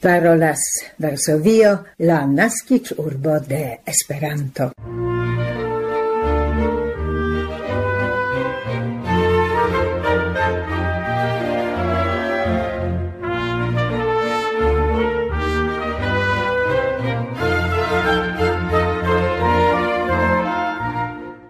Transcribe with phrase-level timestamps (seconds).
[0.00, 0.60] parolas
[0.98, 4.72] Varsovio, la nascic urbo de Esperanto.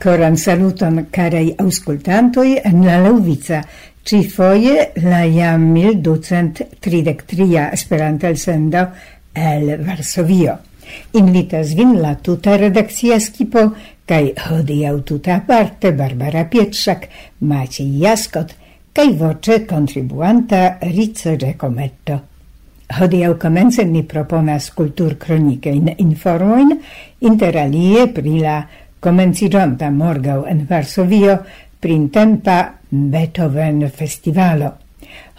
[0.00, 3.60] Coran saluton carei auscultantoi en la Lauvica,
[4.02, 8.88] Ci foie la jam 1233 Esperanta elsendo
[9.32, 10.58] el Varsovio.
[11.12, 13.66] Invitas vin la tuta redakcia skipo
[14.08, 17.06] kaj hodiaŭ tuta aparte Barbara Pietrzak,
[17.46, 18.56] Maciej Jaskot
[18.96, 22.18] kaj voce kontribuanta Rico Giacometto.
[22.98, 26.72] Hodiaŭ komence ni proponas kultur kronike in informojn
[27.20, 28.56] interalie pri la
[29.00, 31.36] komenciĝonta morgaŭ en Varsovio
[31.80, 32.58] printempa
[32.90, 34.72] Beethoven festivalo.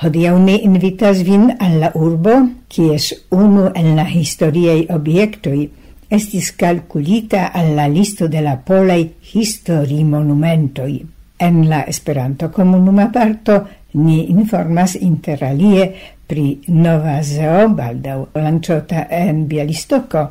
[0.03, 2.33] Hodiau ni invitas vin alla urbo,
[2.67, 5.69] kies unu el la historiei obiectoi
[6.11, 11.05] estis calculita alla listo de la polei histori monumentoi.
[11.37, 15.87] En la Esperanto comunuma parto ni informas interalie
[16.27, 20.27] pri Nova Zeo, baldaŭ lanĉota en Bialistoko,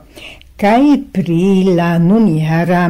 [0.61, 2.85] kaj pri la nunjara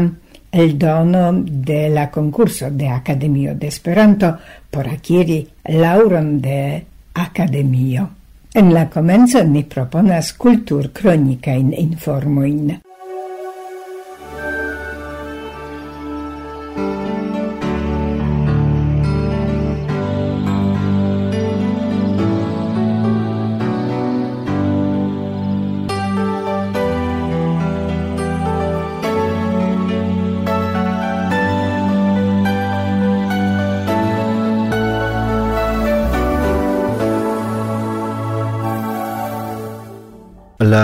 [0.51, 4.39] eldono de la concurso de Academio de Esperanto
[4.71, 6.85] por akiri lauron de
[7.15, 8.11] Academio.
[8.53, 12.90] En la comenzo ni proponas kultur kronikajn in.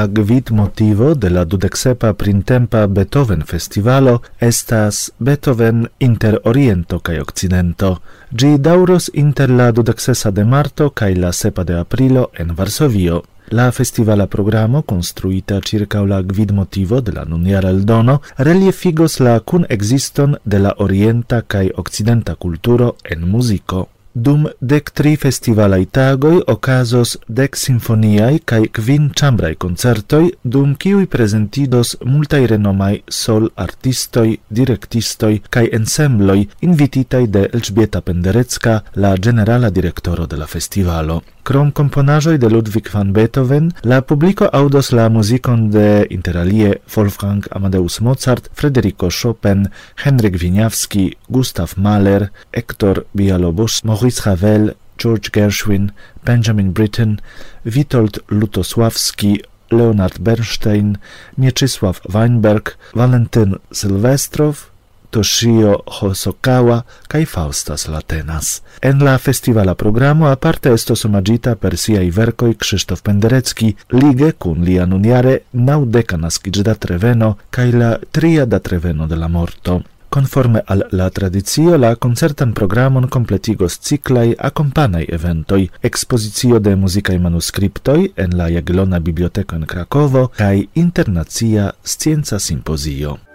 [0.07, 7.89] La gvid motivo de la dudexepa printempa Beethoven festivalo estas Beethoven inter Oriento kaj Okcidento.
[8.31, 13.23] Gi dauros inter la dudexesa de marto kaj la sepa de aprilo en Varsovio.
[13.51, 19.67] La festivala programo, construita circa la gvid motivo de la nuniara eldono, reliefigos la kun
[19.69, 23.89] existon de la orienta kaj okcidenta kulturo en muziko.
[24.17, 31.99] Dum dec tri festivalai tagoi ocasos dec sinfoniai cae quin chambrai concertoi, dum ciui presentidos
[32.01, 40.37] multai renomai sol artistoi, directistoi cae ensembloi invititai de Elżbieta Penderecka, la generala directoro de
[40.37, 41.23] la festivalo.
[41.47, 48.01] Krom komponajoj de Ludwig van Beethoven, la publiko audos la muzikon de interalie Wolfgang Amadeus
[48.01, 49.69] Mozart, Frederico Chopin,
[50.05, 55.93] Henryk Winiawski, Gustav Mahler, Hector Bialobos, Maurice Ravel, George Gershwin,
[56.25, 57.21] Benjamin Britten,
[57.63, 60.99] Witold Lutosławski, Leonard Bernstein,
[61.39, 64.71] Mieczysław Weinberg, Walentyn Sylwestrow,
[65.11, 68.63] Toshio Hosokawa kai Faustas Latenas.
[68.83, 74.87] En la festivala programo aparte estos omagita per siaj verkoi Krzysztof Penderecki, lige kun lia
[74.87, 76.17] nuniare naŭdeka
[76.63, 79.83] da treveno kai la tria da treveno de la morto.
[80.09, 88.13] Conforme al la tradizio, la concertan programon completigos ciclai accompagnai eventoi, expozicio de musicae manuscriptoi
[88.17, 93.26] en la Jagiellona Biblioteco en Krakovo, cae internacia scienza simpozio.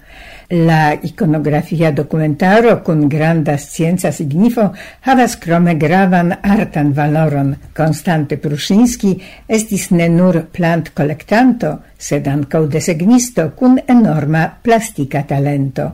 [0.54, 7.56] La iconografia documentaro con granda scienza signifo havas krome gravan artan valoron.
[7.72, 9.14] Constante Prushinski
[9.48, 15.88] estis ne nur plant kolektanto, sed ankaŭ desegnisto kun enorma plastica talento.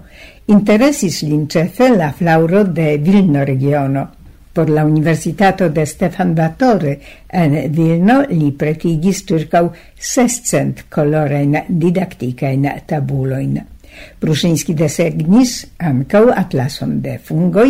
[0.47, 4.07] Interesis l'incefe la flauro de Vilno regiono.
[4.53, 6.97] Por la Universitato de Stefan Batore
[7.29, 13.76] en Vilno li pretigis circau 600 colorein didacticain tabuloin.
[14.19, 17.67] Prusinski desegnis ankaŭ atlason de fungoj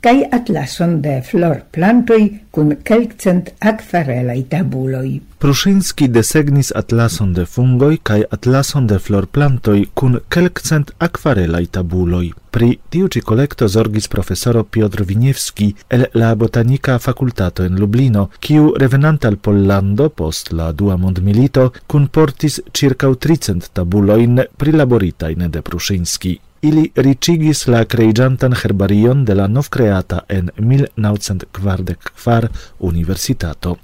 [0.00, 2.24] kai atlason de flor plantoi
[2.54, 5.20] kun kelkcent akvarelaj tabuloi.
[5.42, 12.32] Pruszyński desegnis atlason de fungoi kai atlason de flor plantoi kun kelkcent akvarelaj tabuloi.
[12.50, 13.22] Pri tiu ĉi
[13.68, 20.52] zorgis profesoro Piotr Winiewski el la Botanika Fakultato en Lublino, kiu revenant al Pollando post
[20.52, 26.40] la dua mondmilito kunportis circa tricent tabuloin prilaboritain de Pruszyński.
[26.60, 33.76] Ili ricigis la creigiantan herbarion de la novcreata en 1944 universitato.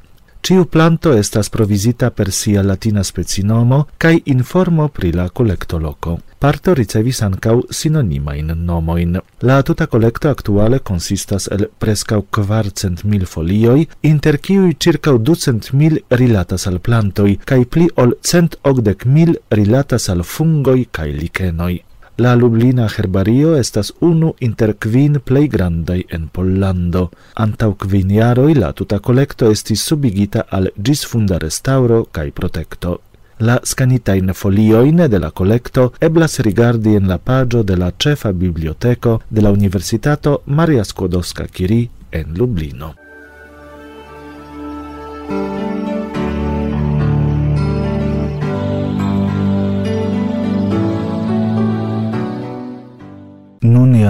[0.45, 6.19] Ciu planto estas provisita per sia latina specinomo kai informo pri la kolektoloko.
[6.39, 9.17] Parto ricevis ankaŭ sinonimain nomoin.
[9.41, 16.03] La tuta collecto actuale consistas el prescau quarcent mil folioi, inter ciui circa ducent mil
[16.11, 21.81] rilatas al plantoi, kai pli ol cent ogdec mil rilatas al fungoi kai lichenoi.
[22.17, 27.09] La Lublina herbario estas unu inter kvin plej grandaj en Pollando.
[27.35, 32.97] Antaŭ kvin jaroj la tuta kolekto estis subigita al ĝisfunda restaŭro kaj protekto.
[33.41, 39.21] La scanitain folioin de la collecto eblas rigardi en la pagio de la cefa biblioteco
[39.31, 42.95] de la Universitato Maria Skłodowska-Curie en Lublino.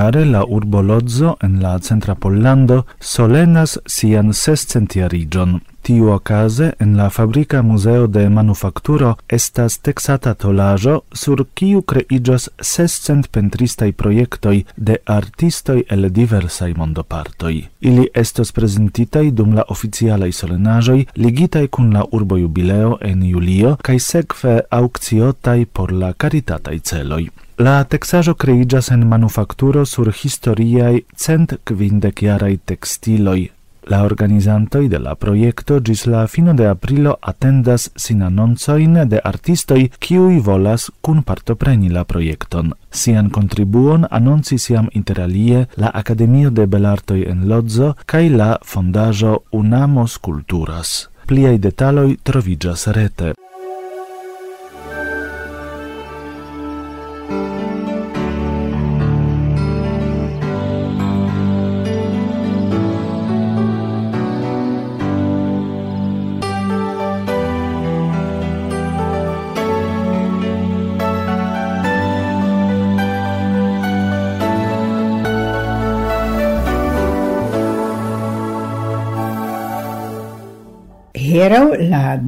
[0.05, 5.55] Ĉar la urbo Lodzo en la centra Pollando solenas sian sescentiarigion.
[5.85, 13.31] Tiu ocase en la fabrica museo de manufakturo estas texata tolajo sur kiu kreiĝas sescent
[13.37, 17.55] pentristaj projektoj de artistoj el diversaj mondopartoj.
[17.81, 23.99] Ili estos prezentitaj dum la oficialaj solenaĵoj ligitaj kun la urbo jubileo en julio kaj
[24.11, 27.25] sekve aukciotaj por la karitataj celoj.
[27.57, 33.53] La texajo creigas en manufakturo sur historiai cent quindeciarai textiloi.
[33.87, 39.93] La organizantoi de la proiecto gis la fino de aprilo atendas sin annonzoin de artistoi
[40.01, 42.75] kiuj volas kun partopreni la proiecton.
[42.91, 50.19] Sian contribuon annonci siam interalie la Academia de Belartoi en Lodzo cae la fondajo Unamos
[50.19, 51.09] Culturas.
[51.27, 53.35] Pliai detaloi trovigas rete.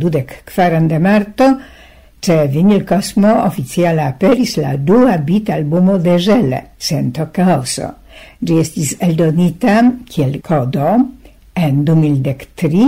[0.07, 1.49] dudek kvaran de marto,
[2.21, 7.91] ce Vinil Cosmo oficiale aperis la dua bit albumo de Gele, Cento Caoso.
[8.41, 10.95] Gi estis eldonita kiel kodo,
[11.57, 12.87] en 2003,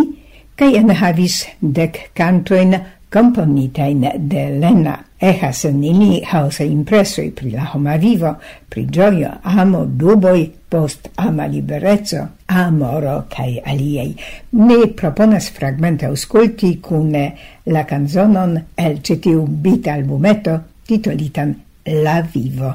[0.57, 2.77] kai enhavis dek cantoin
[3.11, 4.99] componitain de Lena.
[5.21, 8.35] Ehas en ili hausa impressoi pri la homa vivo,
[8.69, 14.15] pri gioio, amo, duboi, post ama liberezzo, amoro cae aliei.
[14.53, 17.33] Mi proponas fragmente ausculti cune
[17.67, 22.75] la canzonon el citiu bit albumeto titolitan La Vivo.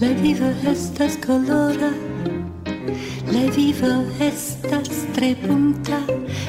[0.00, 1.90] La vivo estas colora
[3.32, 5.98] La vivo estas tre punta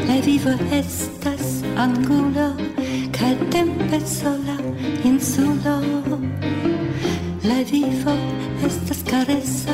[0.07, 2.53] La vivo estas angulo
[3.11, 4.57] Ca tempe sola
[5.03, 5.81] insulo.
[7.43, 8.13] La vivo
[8.63, 9.73] estas caresa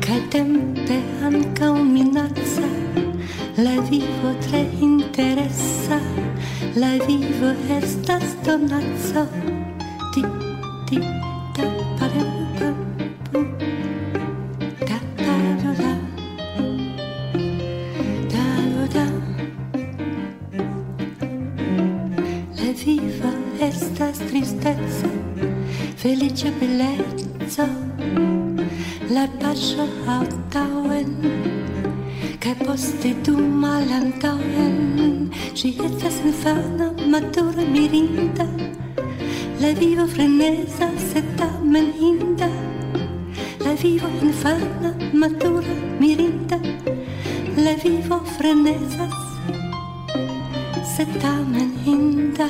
[0.00, 2.68] Ca tempe anca minazza
[3.58, 6.00] La vivo tre interesa
[6.74, 9.28] La vivo estas donazzo
[30.66, 31.10] autauen
[33.00, 38.46] che tu malantauen ci estas infana matura mirinda
[39.60, 42.50] la viva frenesa se tamen inda
[43.66, 46.56] la vivo infana, matura, mirinda,
[47.56, 49.16] le vivo frenesas,
[50.94, 52.48] se tamen inda.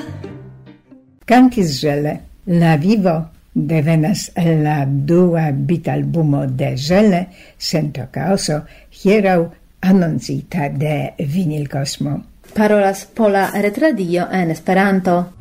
[1.24, 11.14] Cantis gele, la vivo devenas la dua bitalbumo de Gele sento caoso hierau annoncita de
[11.18, 12.24] Vinil Cosmo.
[12.52, 15.35] Parolas Pola Retradio en Esperanto.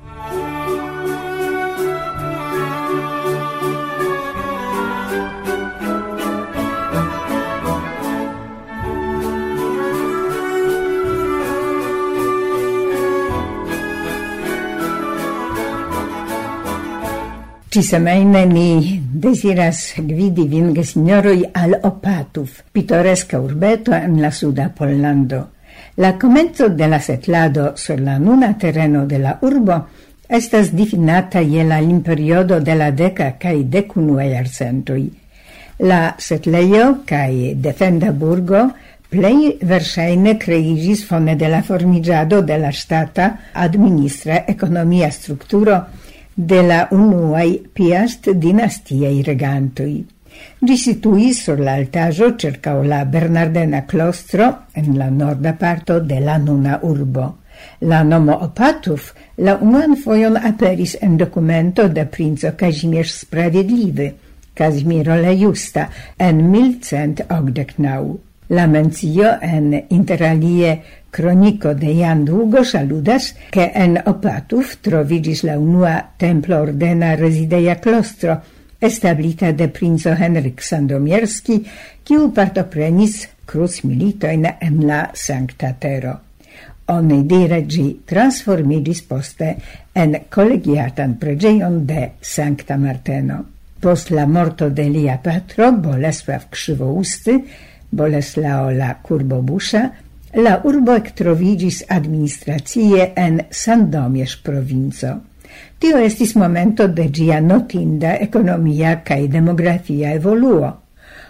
[17.76, 25.50] Ci semaine mi desiras gvidi vin signoroi al Opatów, pitoreska urbeto en la suda Pollando.
[25.96, 29.88] La comenzo de la setlado sur la nuna terreno de la urbo
[30.30, 35.12] estas difinata je la limperiodo de la deca cae decunue iarcentui.
[35.80, 38.70] La setlejo cae defenda burgo
[39.10, 45.84] plei versaine creigis fone de la formigiado de la stata administra economia structuro
[46.36, 50.04] de la unuai piast dinastiei regantoi.
[50.60, 51.78] Gi situis sur la
[52.38, 57.38] cerca la Bernardena Clostro en la norda parto de la nuna urbo.
[57.80, 64.14] La nomo Opatuf la unuan foion aperis en documento de princo Kazimierz Sprawiedliwy,
[64.58, 68.20] la Justa, en 1189.
[68.50, 70.82] La mencio en interalie
[71.16, 78.36] Cronico de Jan Długosz saludas, che en Opatów trovidis la unua templo ordena resideia klostro,
[78.82, 81.62] establita de princo Henryk Sandomierski,
[82.04, 86.20] kiu partoprenis cruz militoin en la Sancta Tero.
[86.92, 89.56] Oni dire gi transformidis poste
[89.94, 93.46] en collegiatan pregeion de Sancta Marteno.
[93.80, 97.40] Post la morto de lia patro, Bolesław Krzywousty,
[97.90, 99.94] Boleslao la Kurbobusza,
[100.36, 105.12] La urbo ektroviĝis administracie en Sandomierz-provinco.
[105.80, 110.74] Tio estis momento de gia notinda economia cae demografia evoluo.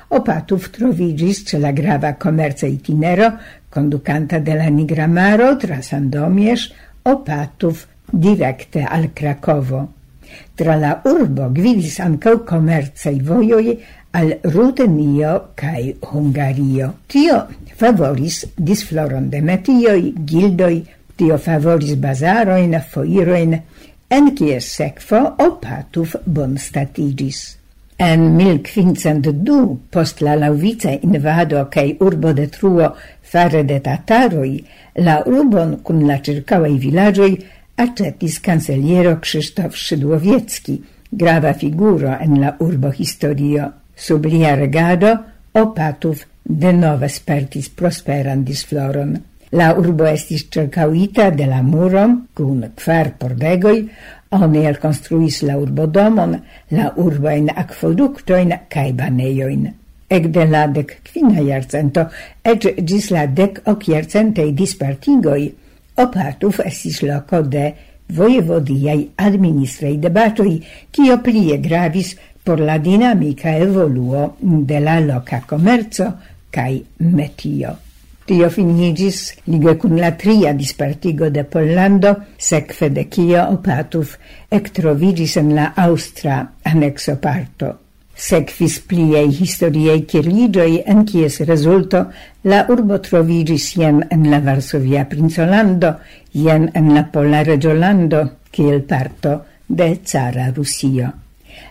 [0.10, 3.30] Opatów trovigis ce la grava komerca itinero
[3.70, 6.72] conducanta de la Nigra Maro tra Sandomierz,
[7.04, 9.84] Opatów directe al Krakovo.
[10.56, 13.78] Tra la urbo gvidis ankaŭ komercaj voioi
[14.16, 15.82] al Rutenio kaj
[16.12, 16.94] Hungario.
[17.08, 17.42] Tio
[17.76, 20.78] favoris disfloron de metioi, gildoi,
[21.16, 23.58] tio favoris bazaroin, foiroin,
[24.10, 25.22] en kies sekvo
[26.26, 27.58] bon statigis.
[27.98, 32.90] En 1502, post la lauvice invado kaj urbo detruo
[33.22, 34.58] fare de tataroi,
[34.96, 37.38] la urbon kun la ĉirkaŭaj villagioi
[37.78, 40.82] aĉetis canceliero Krzysztof Szydłowiecki,
[41.12, 43.72] grava figuro en la urbo historio.
[43.96, 45.16] Sub lia regado
[45.56, 49.16] Opatov denove spertis prosperan disfloron.
[49.56, 53.80] La urbo estis cercauita de la muron cun kvar pordegoj,
[54.36, 56.36] oni elkonstruis la urbodomon,
[56.76, 59.70] la urbain aquoductoin cae baneioin.
[60.10, 62.10] Ec de la dec quina jarcento,
[62.44, 65.54] ec gis la dec ok jarcentej dispartigoi,
[65.96, 67.70] Opatov estis loco de
[68.12, 70.58] voievodiai administrei debatoi,
[70.92, 76.14] cio plie gravis por la dinamica evoluo de la loca comerzo
[76.52, 77.72] cae metio.
[78.26, 84.14] Tio finigis lige cun la tria dispartigo de Pollando, secfe de kio Opatov
[84.50, 87.74] ectrovigis en la Austra annexo parto.
[88.16, 92.06] Sekvis pliei historiei kirligoi en kies resulto
[92.48, 95.98] la urbo trovigis jen en la Varsovia Princolando,
[96.32, 101.25] jen en la Pola Regiolando, kiel parto de Zara Rusio.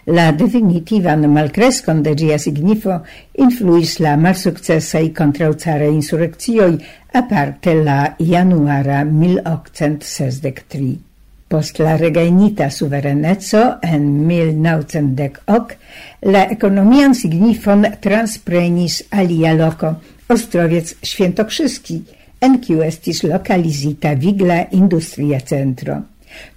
[0.07, 2.99] La definitivan malkreskon de ĝia signifo
[3.41, 6.73] influis la malsukcesaj kontraŭcaraj insurekcioj,
[7.21, 10.95] aparte la januara 1863.
[11.49, 15.76] Post la regainita suvereneco en 1910,
[16.35, 19.95] la ekonomian signifon transprenis alia loko,
[20.29, 22.00] Ostrowiec Świętokrzyski,
[22.41, 26.00] en kiu estis lokalizita vigla industria centro.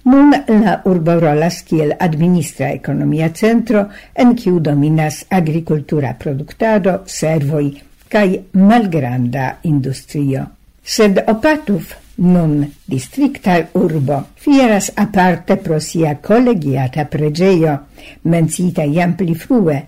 [0.04, 7.66] Nun la urbo rolas kiel administra ekonomia centro, en kiu dominas agrikultura produktado, servoj
[8.08, 10.46] kaj malgranda industrio.
[10.82, 17.76] Sed Opatów nun distrikta urbo fieras aparte pro sia kolegiata preĝejo,
[18.24, 19.78] menciita jam pli frue,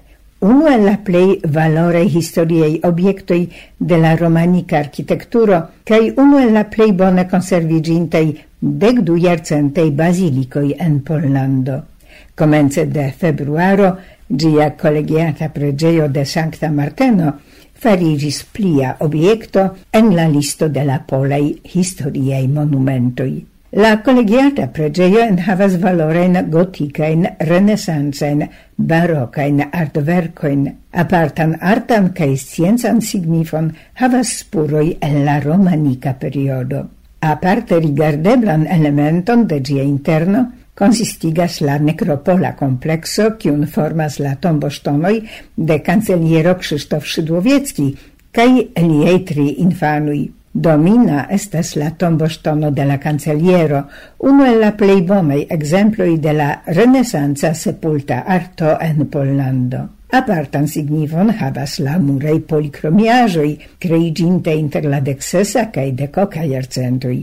[0.41, 3.41] Unu el la plej valore historiaj objektoj
[3.91, 5.59] de la romanika arkitekturo
[5.91, 8.23] kaj unu el la plej bone konserviĝintaj
[8.61, 11.83] dec du jarcentej basilicoi en Pollando.
[12.35, 13.97] Comence de februaro
[14.29, 17.33] gia collegiata preĝejo de Sancta Marteno
[17.81, 23.47] farigis plia obiecto en la listo de la polei historiei monumentoi.
[23.73, 34.41] La collegiata pregeio enhavas valoren goticain, renesancain, barocain artvercoin, apartan artan cae scienzan signifon havas
[34.41, 36.89] spuroi en la romanica periodo.
[37.21, 45.21] Aparte rigardeblan elementon de gia interno consistigas la necropola complexo cium formas la tomboŝtonoj
[45.57, 47.89] de canceliero Krzysztof Szydłowiecki
[48.33, 48.51] kaj
[48.87, 50.31] liei tri infanui.
[50.53, 53.85] Domina estas la tomboŝtono de la canceliero,
[54.19, 59.89] uno el la plei bonaj ekzemploj de la renesanca sepulta arto en Pollando.
[60.11, 67.19] Apartan signifon havas la muraj policromiajoi, creiginte inter la dexesa kaj decoca jarcentoj.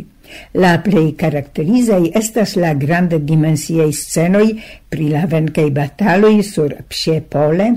[0.63, 4.47] La plej caracterizei estas la grande dimensiei scenoj
[4.89, 7.67] pri la venkaj bataloj sur Psiepole,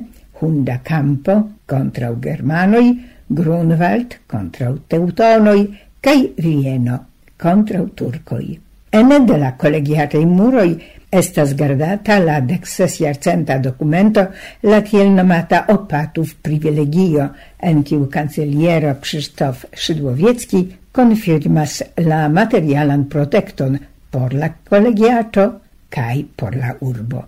[0.41, 1.37] Hunda Campo
[1.67, 2.87] kontraŭ Germanoj,
[3.29, 5.67] Grunwald kontraŭ teutonoi,
[6.01, 7.03] kaj Vieno
[7.41, 8.47] kontraŭ Turkoj.
[8.95, 10.71] Ene de la collegiatei muroj
[11.11, 14.29] Estas gardata la dexes jarcenta documento
[14.63, 23.79] la tiel nomata opatów privilegio, en kiu kanceliero Krzysztof Szydłowiecki konfirmas la materialan protekton
[24.11, 27.25] por la kolegiato kaj por la urbo.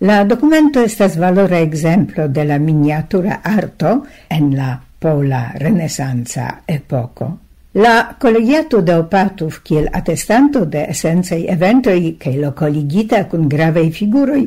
[0.00, 7.38] La documento estas valora exemplo de la miniatura arto en la pola renesanza epoco.
[7.74, 14.44] La collegiato de Opatuf, kiel attestanto de essenzei eventoi che lo colligita cun gravei figuroi,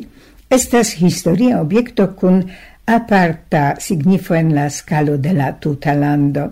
[0.48, 2.44] estas historia obiecto cun
[2.84, 6.51] aparta signifo en la scalo de la tuta lando.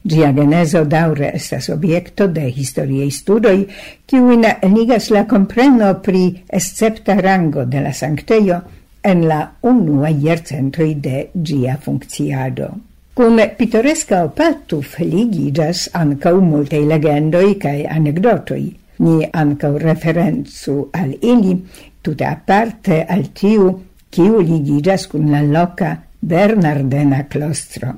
[0.00, 3.68] Gia geneso daure estas obiecto de historiei studoi,
[4.06, 8.62] kiuin ligas la compreno pri escepta rango de la sancteio
[9.02, 12.72] en la unua iercentoi de gia funcciado.
[13.14, 18.64] Come pittoresca opatu feligigas ancau multei legendoi cae anecdotoi.
[19.06, 21.52] Ni ancau referenzu al ili,
[22.02, 23.68] tuta aparte al tiu,
[24.10, 27.92] kiu ligigas cun la loca Bernardena Clostro.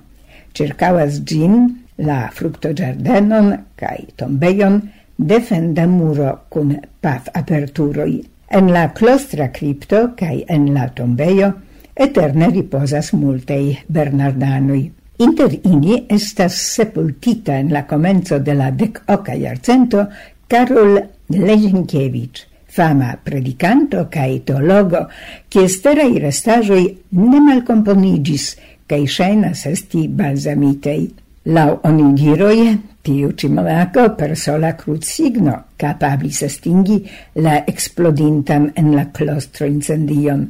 [0.52, 1.64] Circavas gin
[2.04, 4.82] la fructogiardenon cae tombejon
[5.16, 8.20] defenda muro cun paf aperturoi.
[8.52, 11.54] En la clostra cripto cae en la tombejo
[11.96, 14.84] eterne riposas multei Bernardanoi.
[15.18, 20.02] Inter ini estas sepultita en la comenzo de la dec oca iarcento
[20.46, 20.98] Karol
[21.32, 25.06] Lezienkiewicz, fama predicanto cae teologo,
[25.48, 26.84] qui sterai restajoi
[27.16, 28.50] ne malcomponigis,
[28.86, 31.08] cae shenas esti balsamitei.
[31.48, 37.00] Lau onidiroi, tiu ci monaco per sola cruzigno capablis estingi
[37.40, 40.44] la explodintam en la clostro incendion.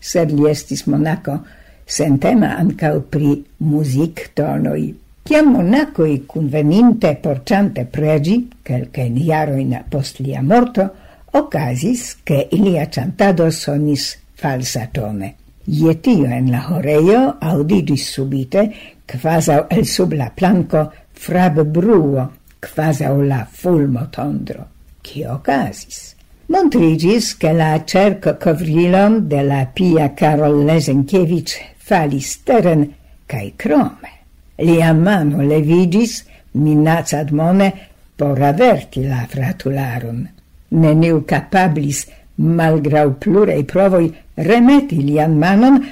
[0.00, 1.40] Sed li estis monaco,
[1.86, 4.94] sentema ancau pri music tonoi.
[5.26, 10.90] Ciam monacoi conveninte porciante pregi, quelcaen iaroin post lia morto,
[11.30, 15.34] ocasis che ilia cantado sonis falsa tone.
[15.66, 18.68] Ietio en la horeio audidis subite,
[19.06, 22.30] quasau el sub la planco, frab bruo,
[22.62, 24.66] quasau la fulmo tondro.
[25.02, 26.14] Ci ocasis?
[26.46, 32.86] Montrigis che la cerco covrilon de la pia Karol Lesenkiewicz falis teren
[33.26, 34.12] cae crome.
[34.58, 37.72] Lia mano levigis, minacad admone,
[38.16, 40.24] por averti la fratularum.
[40.68, 45.84] Neniu capablis, malgrau plurei provoi, remeti lian manon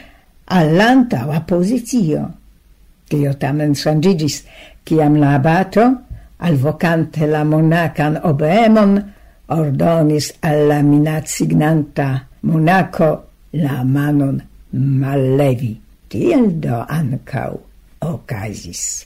[0.47, 2.31] a positio.
[3.09, 4.43] Tio tamen sangigis,
[4.85, 5.85] ciam la abato,
[6.39, 9.13] alvocante la monacan obeemon,
[9.47, 15.84] ordonis alla minat signanta monaco la manon mallevi.
[16.15, 17.59] Tiel do ancau
[17.99, 19.03] ocasis.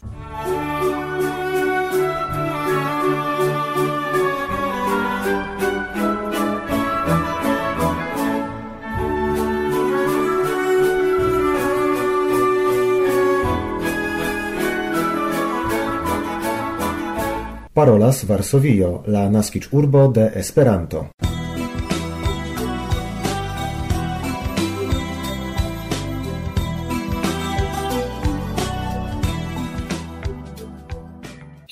[17.72, 21.08] parolas Varsovio, la naskic urbo de Esperanto.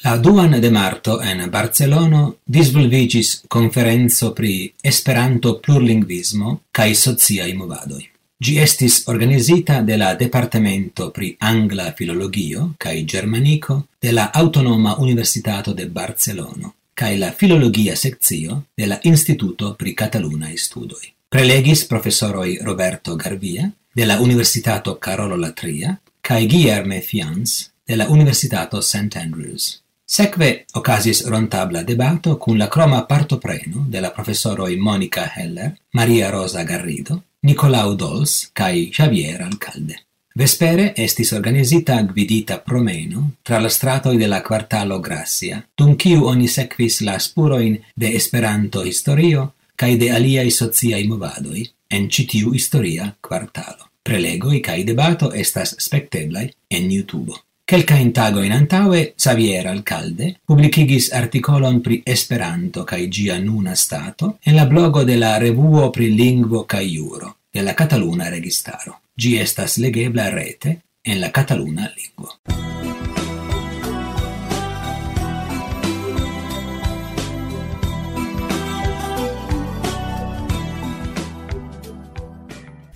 [0.06, 8.04] La duan de marto en Barcelono disvolvigis conferenzo pri Esperanto plurlingvismo cae sociai movadoi.
[8.38, 15.74] Gi estis organizita de la Departamento pri Angla Filologio cae Germanico de la Autonoma Universitato
[15.74, 21.10] de Barcelono cae la Filologia Sekcio de la Instituto pri Catalunaj Studoi.
[21.28, 28.80] Prelegis professoroi Roberto Garvia de la Universitato Carolo Latria cae Guillerme Fians de la Universitato
[28.80, 29.16] St.
[29.16, 29.82] Andrews.
[30.08, 36.62] Sekve ocasis rontabla debato cun la croma partopreno de la professoroi Monica Heller, Maria Rosa
[36.62, 39.96] Garrido, Nicolau Dols cae Xavier Alcalde.
[40.36, 46.46] Vespere estis organizita gvidita promeno tra la stratoi de la quartalo Grassia, dum ciu oni
[46.46, 53.90] sequis la spuroin de Esperanto historio cae de aliai sociai movadoi en citiu historia quartalo.
[54.02, 57.34] Prelegoi cae debato estas specteblai en YouTube.
[57.68, 64.38] Quelca in tago in antaue, Xavier Alcalde publicigis articolon pri Esperanto cae gia nuna stato
[64.44, 69.00] en la blogo de la revuo pri lingvo cae juro de la Cataluna Registaro.
[69.12, 72.75] Gi estas legebla rete en la Cataluna lingvo.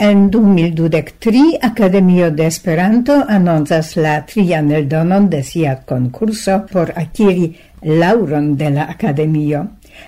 [0.02, 7.50] En 2023 Akademio de Esperanto anoncas la trian eldonon de sia konkurso por akiri
[7.82, 9.60] lauron de la Akademio.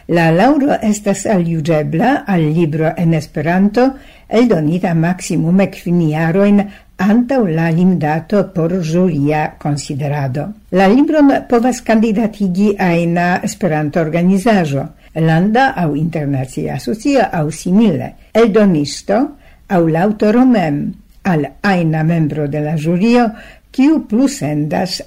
[0.09, 3.85] La lauro estas aliugebla al libro en Esperanto
[4.31, 6.65] eldonita maximum kvin jarojn
[6.97, 10.47] antaŭ la limdato por juria konsiderado.
[10.71, 14.89] La libron povas kandidatigi ajna Esperanto-organizaĵo,
[15.21, 18.13] landa aŭ internacia asocio aŭ simile.
[18.33, 19.42] Eldonisto
[19.73, 20.83] au l'autoro mem
[21.23, 23.31] al aina membro de la jurio
[23.73, 24.27] quiu plu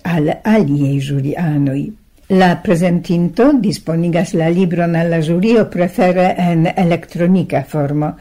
[0.04, 1.94] al aliei jurianoi.
[2.30, 8.16] La presentinto disponigas la libron alla jurio prefere en electronica formo.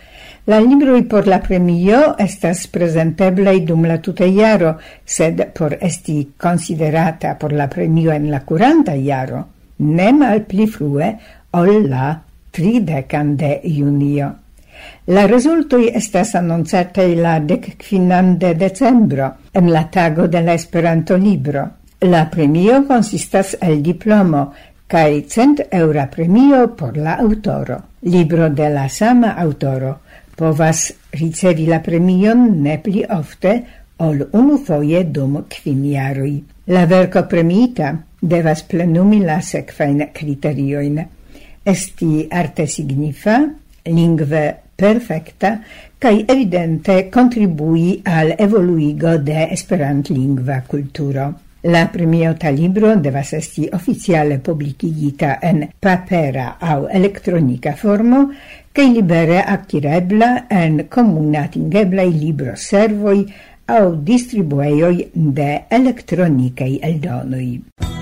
[0.44, 7.38] La libroi por la premio estas presenteblei dum la tuta iaro, sed por esti considerata
[7.38, 9.46] por la premio en la curanta iaro,
[9.78, 11.14] ne mal pli frue
[11.52, 12.20] ol la
[12.52, 14.43] tridecan de junio.
[15.06, 21.68] La resultoi estas annoncatai la decquinan de decembro, en la tago de la Esperanto libro.
[22.00, 24.52] La premio consistas el diplomo,
[24.86, 27.82] cae cent eura premio por la autoro.
[28.02, 29.98] Libro de la sama autoro
[30.36, 33.54] povas ricevi la premion ne pli ofte
[34.02, 35.84] ol unu foie dum quin.
[36.66, 41.04] La verco premita devas plenumi la sequain criterioin.
[41.64, 43.40] Esti arte signifa,
[43.84, 45.58] lingve perfecta
[45.98, 51.32] kai evidente contribui al evoluigo de esperantlingva kulturo.
[51.66, 58.20] La premiota libro devas esti oficiale publicigita en papera aŭ elektronika formo
[58.76, 63.24] kaj libere akirebla en komuna libro servoi
[63.66, 67.93] aŭ distribueioi de elektronikaj eldonoj.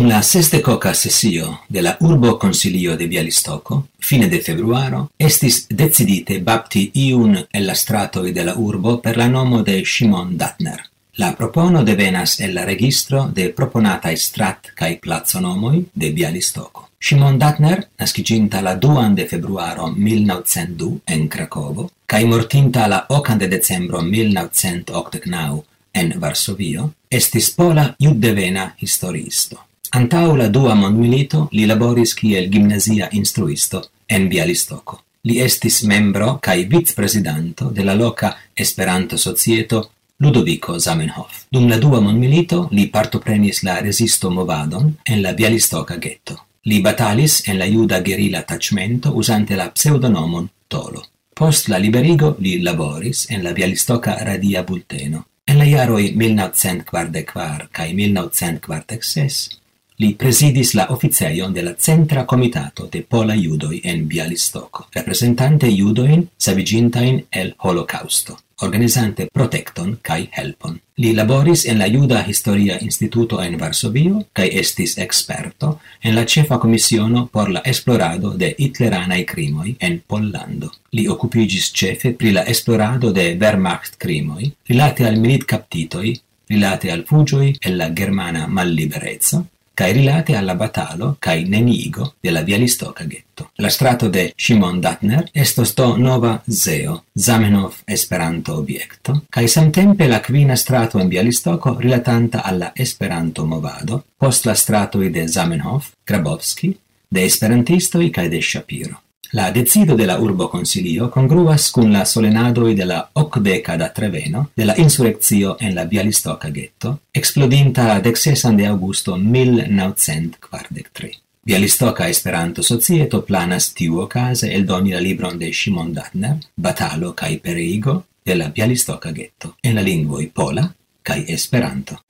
[0.00, 6.38] Dum la sesdekoka sesio de la urbo Consilio de Bialistoco, fine de februaro, estis decidite
[6.40, 10.80] bapti iun el la stratoi de la urbo per la nomo de Simon Datner.
[11.18, 16.88] La propono devenas el la registro de proponatai strat kai plazonomoi de Bialistoco.
[16.98, 23.48] Simon Datner, nasciginta la 2 de februaro 1902 en Cracovo, kai mortinta la 8 de
[23.48, 29.66] decembro 1989 en Varsovio, estis pola iuddevena historisto.
[29.92, 35.00] Antau la dua mondmilito li laboris kiel gimnazia instruisto en Bialistoco.
[35.26, 39.80] Li estis membro kaj vicprezidanto de la loka Esperanto-societo
[40.20, 41.42] Ludovico Zamenhof.
[41.50, 46.38] Dum la dua mondmilito li partoprenis la resisto movadon en la Bialistoca ghetto.
[46.70, 51.02] Li batalis en la juda gerila taĉmento usante la pseudonomon Tolo.
[51.34, 55.24] Post la liberigo li laboris en la Bialistoca radia bulteno.
[55.46, 59.59] En la jaroj 1944 kaj 1946
[60.00, 66.22] Li presidis la oficejon de la Centra Comitato de Pola Judoi en Bialistoco, representante judoin
[66.38, 70.78] savigintain el Holocausto, organizante protecton kai helpon.
[70.96, 76.58] Li laboris en la Juda Historia Instituto en Varsovio kai estis experto en la cefa
[76.58, 80.72] commissiono por la esplorado de hitleranai crimoi en Pollando.
[80.92, 87.04] Li occupigis cefe pri la esplorado de Wehrmacht crimoi, rilate al milit captitoi, rilate al
[87.04, 89.44] fugioi e la germana malliberezza,
[89.80, 93.50] cae rilate alla batalo cae nenigo de la Bialistoca ghetto.
[93.54, 100.20] La strato de Shimon Datner estos to nova zeo, Zamenhof Esperanto obiecto, cae samtempe la
[100.20, 107.24] quina strato in Bialistoco rilatanta alla Esperanto movado, post la stratoi de Zamenhof, Grabowski, de
[107.24, 109.00] Esperantistoi cae de Shapiro.
[109.32, 114.50] La decido de la urbo consilio congruas cun la solenadoi de la ocdeca da Treveno
[114.56, 121.22] de la insurrezio en la Bialistoca ghetto, explodinta dexesan de augusto 1943.
[121.44, 128.06] Bialistoca Esperanto Societo planas tiu ocase eldoni la libron de Shimon Datner, Batalo cae Pereigo,
[128.24, 132.00] de la Bialistoca ghetto, en la lingvoi pola cae Esperanto.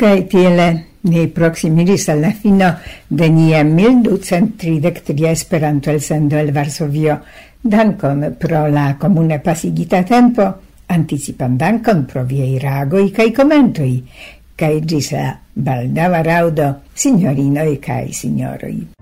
[0.00, 0.66] Kai tiele
[1.12, 2.70] ni proximiris al la fino
[3.06, 7.20] de nia 1233 Esperanto el sendo el Varsovio.
[7.60, 10.46] Dankon pro la comune pasigita tempo,
[10.86, 14.00] anticipan dankon pro viei ragoi kai commentoi,
[14.56, 18.99] cae gis la baldava raudo, signorinoi cae signoroi.